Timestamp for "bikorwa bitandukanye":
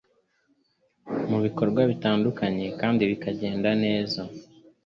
1.45-2.65